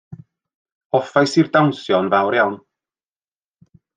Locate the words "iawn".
2.39-2.57